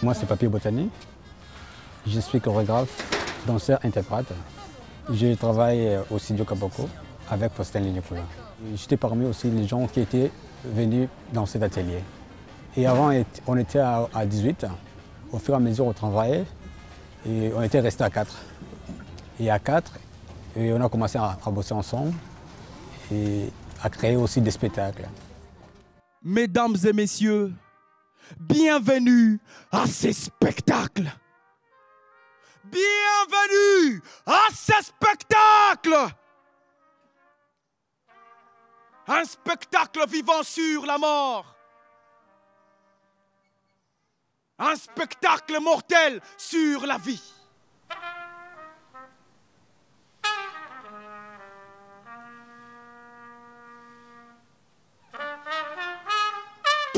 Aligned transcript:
Moi, 0.00 0.14
c'est 0.14 0.26
Papier 0.26 0.46
Botanique. 0.46 0.92
Je 2.06 2.20
suis 2.20 2.40
chorégraphe, 2.40 2.88
danseur, 3.48 3.80
interprète. 3.82 4.32
Je 5.10 5.34
travaille 5.34 5.98
au 6.08 6.20
studio 6.20 6.44
Kaboko 6.44 6.88
avec 7.28 7.52
Faustin 7.52 7.80
Lignepoula. 7.80 8.22
J'étais 8.76 8.96
parmi 8.96 9.26
aussi 9.26 9.50
les 9.50 9.66
gens 9.66 9.88
qui 9.88 10.00
étaient 10.00 10.30
venus 10.64 11.08
dans 11.32 11.46
cet 11.46 11.64
atelier. 11.64 12.04
Et 12.76 12.86
avant, 12.86 13.10
on 13.48 13.56
était 13.56 13.80
à 13.80 14.24
18. 14.24 14.66
Au 15.32 15.38
fur 15.38 15.54
et 15.54 15.56
à 15.56 15.60
mesure, 15.60 15.86
on 15.86 15.92
travaillait 15.92 16.44
et 17.28 17.50
on 17.56 17.62
était 17.62 17.80
resté 17.80 18.04
à 18.04 18.10
4. 18.10 18.36
Et 19.40 19.50
à 19.50 19.58
4, 19.58 19.92
et 20.56 20.72
on 20.72 20.80
a 20.80 20.88
commencé 20.88 21.18
à 21.18 21.36
bosser 21.50 21.74
ensemble 21.74 22.14
et 23.12 23.50
à 23.82 23.90
créer 23.90 24.14
aussi 24.14 24.40
des 24.40 24.52
spectacles. 24.52 25.08
Mesdames 26.22 26.76
et 26.86 26.92
messieurs, 26.92 27.52
bienvenue 28.38 29.40
à 29.70 29.86
ces 29.86 30.12
spectacles. 30.12 31.10
Bienvenue 32.64 34.02
à 34.26 34.46
ces 34.52 34.82
spectacles. 34.82 36.14
Un 39.06 39.24
spectacle 39.24 40.06
vivant 40.08 40.42
sur 40.42 40.84
la 40.84 40.98
mort. 40.98 41.56
Un 44.58 44.76
spectacle 44.76 45.60
mortel 45.60 46.20
sur 46.36 46.84
la 46.86 46.98
vie. 46.98 47.37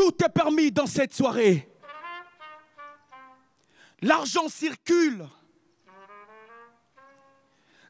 Tout 0.01 0.25
est 0.25 0.31
permis 0.31 0.73
dans 0.73 0.87
cette 0.87 1.13
soirée. 1.13 1.69
L'argent 4.01 4.49
circule 4.49 5.27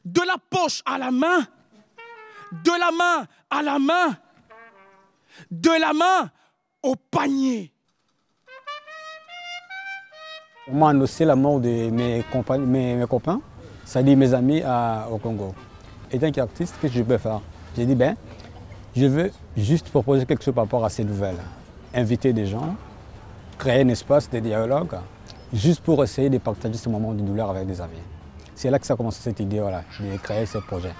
de 0.03 0.19
la 0.19 0.35
poche 0.49 0.81
à 0.85 0.97
la 0.97 1.09
main, 1.09 1.47
de 2.51 2.71
la 2.77 2.91
main 2.91 3.25
à 3.49 3.61
la 3.61 3.79
main, 3.79 4.17
de 5.51 5.69
la 5.69 5.93
main 5.93 6.29
au 6.83 6.97
panier. 6.97 7.71
On 10.67 10.75
m'a 10.75 10.89
annoncé 10.89 11.23
la 11.23 11.37
mort 11.37 11.61
de 11.61 11.89
mes, 11.91 12.25
mes, 12.57 13.05
copains, 13.07 13.39
c'est-à-dire 13.85 14.17
mes 14.17 14.33
amis 14.33 14.61
au 15.09 15.17
Congo. 15.17 15.55
Étant 16.11 16.41
artiste, 16.41 16.75
qu'est-ce 16.81 16.91
que 16.91 16.99
je 16.99 17.03
peux 17.03 17.17
faire? 17.17 17.39
J'ai 17.77 17.85
dit, 17.85 17.95
ben, 17.95 18.17
je 18.97 19.05
veux 19.05 19.31
juste 19.55 19.89
proposer 19.89 20.25
quelque 20.25 20.43
chose 20.43 20.53
par 20.53 20.65
rapport 20.65 20.83
à 20.83 20.89
ces 20.89 21.05
nouvelles. 21.05 21.39
Inviter 21.93 22.31
des 22.31 22.45
gens, 22.45 22.77
créer 23.57 23.81
un 23.81 23.89
espace 23.89 24.29
de 24.29 24.39
dialogue, 24.39 24.95
juste 25.51 25.81
pour 25.81 26.01
essayer 26.01 26.29
de 26.29 26.37
partager 26.37 26.77
ce 26.77 26.87
moment 26.87 27.13
de 27.13 27.21
douleur 27.21 27.49
avec 27.49 27.67
des 27.67 27.81
amis. 27.81 27.99
C'est 28.55 28.69
là 28.69 28.79
que 28.79 28.85
ça 28.85 28.93
a 28.93 28.97
commencé 28.97 29.21
cette 29.21 29.41
idée 29.41 29.59
voilà, 29.59 29.83
de 29.99 30.17
créer 30.17 30.45
ce 30.45 30.59
projet. 30.59 30.93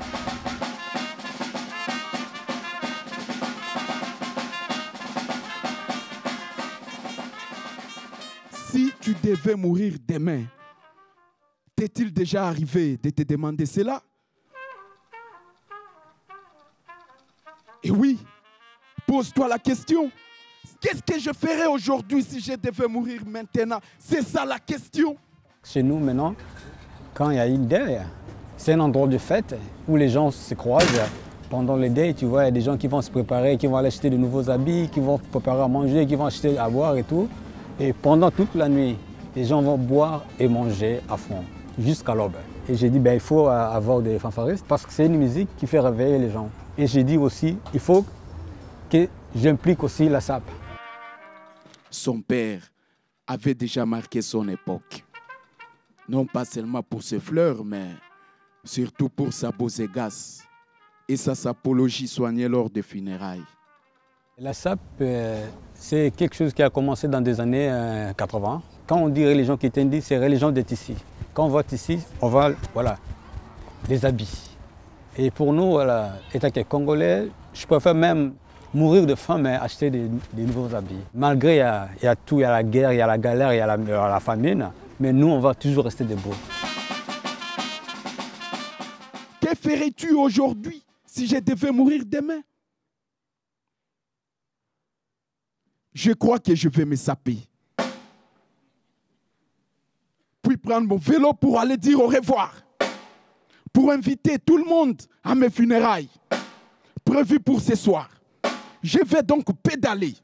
Si 8.70 8.92
tu 9.00 9.16
devais 9.24 9.56
mourir 9.56 9.94
demain, 10.06 10.44
t'est-il 11.74 12.12
déjà 12.12 12.48
arrivé 12.48 12.98
de 12.98 13.12
te 13.12 13.24
demander 13.24 13.66
cela? 13.66 14.02
Et 17.82 17.92
oui, 17.92 18.20
pose-toi 19.08 19.48
la 19.48 19.58
question. 19.58 20.12
Qu'est-ce 20.82 21.04
que 21.04 21.20
je 21.20 21.30
ferais 21.32 21.68
aujourd'hui 21.68 22.24
si 22.24 22.40
je 22.40 22.54
devais 22.54 22.88
mourir 22.88 23.22
maintenant? 23.28 23.78
C'est 24.00 24.24
ça 24.24 24.44
la 24.44 24.58
question. 24.58 25.16
Chez 25.64 25.84
nous 25.84 26.00
maintenant, 26.00 26.34
quand 27.14 27.30
il 27.30 27.38
y 27.38 27.40
a 27.40 27.46
une 27.46 27.68
deuil, 27.68 28.00
c'est 28.58 28.74
un 28.74 28.80
endroit 28.80 29.06
de 29.08 29.20
fête 29.20 29.56
où 29.88 29.96
les 29.96 30.10
gens 30.10 30.32
se 30.32 30.56
croisent. 30.56 30.88
Pendant 31.52 31.76
les 31.76 31.90
deuil, 31.90 32.16
tu 32.16 32.26
vois, 32.26 32.44
il 32.44 32.46
y 32.46 32.48
a 32.48 32.52
des 32.52 32.62
gens 32.62 32.78
qui 32.78 32.88
vont 32.88 33.02
se 33.04 33.12
préparer, 33.12 33.58
qui 33.58 33.68
vont 33.68 33.78
aller 33.78 33.90
acheter 33.90 34.10
de 34.10 34.18
nouveaux 34.18 34.50
habits, 34.50 34.90
qui 34.92 35.02
vont 35.02 35.20
préparer 35.20 35.62
à 35.62 35.68
manger, 35.68 36.08
qui 36.08 36.16
vont 36.16 36.26
acheter 36.26 36.58
à 36.58 36.68
boire 36.68 36.96
et 36.96 37.04
tout. 37.04 37.28
Et 37.80 37.94
pendant 37.94 38.32
toute 38.32 38.56
la 38.56 38.68
nuit, 38.68 38.98
les 39.36 39.46
gens 39.46 39.62
vont 39.62 39.78
boire 39.78 40.24
et 40.40 40.48
manger 40.48 41.02
à 41.08 41.16
fond, 41.16 41.44
jusqu'à 41.78 42.16
l'aube. 42.16 42.38
Et 42.68 42.76
j'ai 42.76 42.90
dit, 42.90 42.98
ben, 42.98 43.14
il 43.14 43.20
faut 43.20 43.48
avoir 43.48 44.02
des 44.02 44.18
fanfaristes 44.18 44.66
parce 44.68 44.84
que 44.84 44.92
c'est 44.92 45.06
une 45.06 45.18
musique 45.18 45.50
qui 45.58 45.68
fait 45.68 45.80
réveiller 45.80 46.18
les 46.18 46.32
gens. 46.32 46.50
Et 46.76 46.88
j'ai 46.88 47.04
dit 47.04 47.18
aussi, 47.18 47.58
il 47.72 47.80
faut 47.80 48.04
que 48.90 49.08
j'implique 49.36 49.84
aussi 49.84 50.10
la 50.10 50.22
SAP. 50.22 50.42
Son 51.92 52.22
père 52.22 52.64
avait 53.28 53.54
déjà 53.54 53.86
marqué 53.86 54.24
son 54.24 54.48
époque 54.50 55.06
non 56.12 56.26
pas 56.26 56.44
seulement 56.44 56.84
pour 56.84 57.02
ses 57.02 57.20
fleurs, 57.20 57.64
mais 57.64 57.86
surtout 58.66 59.08
pour 59.08 59.32
sa 59.32 59.50
boségasse 59.52 60.44
et 61.08 61.16
sa 61.16 61.34
sapologie 61.36 62.08
soignée 62.08 62.50
lors 62.50 62.70
des 62.70 62.82
funérailles. 62.82 63.44
La 64.38 64.54
sape, 64.54 64.80
euh, 65.00 65.48
c'est 65.74 66.12
quelque 66.16 66.36
chose 66.36 66.54
qui 66.54 66.62
a 66.62 66.70
commencé 66.70 67.08
dans 67.08 67.22
des 67.22 67.40
années 67.40 68.12
80. 68.18 68.56
Euh, 68.56 68.60
Quand 68.88 68.98
on 68.98 69.08
dit 69.08 69.26
religion 69.26 69.56
qui 69.56 69.70
dit, 69.70 70.02
c'est 70.02 70.18
religion 70.18 70.52
d'être 70.52 70.72
ici. 70.72 70.96
Quand 71.34 71.46
on 71.46 71.50
voit 71.50 71.64
ici, 71.72 72.00
on 72.22 72.28
voit 72.28 72.52
voilà, 72.74 72.98
les 73.88 74.04
habits. 74.06 74.50
Et 75.18 75.32
pour 75.32 75.54
nous, 75.54 75.78
étant 76.34 76.50
que 76.50 76.62
Congolais, 76.64 77.28
je 77.54 77.66
préfère 77.66 77.96
même 77.96 78.34
mourir 78.74 79.06
de 79.06 79.16
faim, 79.16 79.38
mais 79.38 79.56
acheter 79.56 79.90
des, 79.90 80.10
nouveaux 80.36 80.74
habits. 80.74 80.96
Malgré, 81.14 81.56
il 81.56 82.04
y, 82.04 82.08
a, 82.08 82.16
tout, 82.16 82.40
il 82.40 82.42
y 82.42 82.46
a 82.46 82.52
la 82.52 82.64
guerre, 82.64 82.94
il 82.94 82.98
y 82.98 83.02
a 83.02 83.08
la 83.08 83.18
galère, 83.18 83.54
il 83.54 83.58
y 83.58 83.60
a 83.60 83.68
la 83.76 84.20
famine, 84.20 84.72
mais 85.00 85.12
nous, 85.12 85.28
on 85.28 85.40
va 85.40 85.54
toujours 85.54 85.86
rester 85.86 86.04
debout. 86.04 86.36
Que 89.42 89.56
ferais-tu 89.56 90.14
aujourd'hui 90.14 90.84
si 91.06 91.28
je 91.28 91.38
devais 91.38 91.72
mourir 91.72 92.04
demain? 92.06 92.42
Je 95.94 96.12
crois 96.14 96.40
que 96.40 96.56
je 96.56 96.70
vais 96.70 96.86
me 96.86 96.96
saper. 96.96 97.38
Puis 100.42 100.58
prendre 100.58 100.88
mon 100.88 100.98
vélo 100.98 101.34
pour 101.34 101.60
aller 101.60 101.78
dire 101.78 102.00
au 102.00 102.08
revoir. 102.08 102.54
Pour 103.74 103.92
inviter 103.92 104.40
tout 104.40 104.58
le 104.58 104.66
monde 104.66 105.02
à 105.24 105.36
mes 105.36 105.50
funérailles 105.50 106.10
prévues 107.04 107.40
pour 107.40 107.60
ce 107.60 107.76
soir. 107.76 108.10
Je 108.84 109.00
vais 109.06 109.24
donc 109.24 109.46
pédaler, 109.62 110.16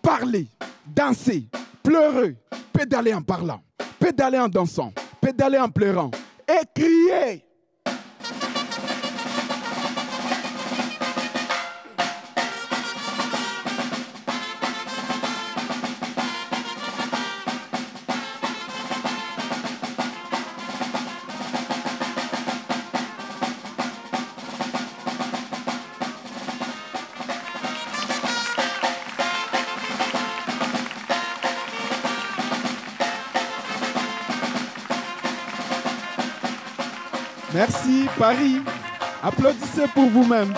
parler, 0.00 0.46
danser, 0.86 1.46
pleurer, 1.82 2.36
pédaler 2.72 3.14
en 3.14 3.22
parlant 3.22 3.62
pédaler 4.02 4.38
en 4.38 4.48
dansant, 4.48 4.92
pédaler 5.20 5.58
en 5.58 5.68
pleurant 5.68 6.10
et 6.48 6.66
crier. 6.74 7.44
Merci 37.54 38.06
Paris. 38.18 38.62
Applaudissez 39.22 39.86
pour 39.94 40.08
vous-même. 40.08 40.52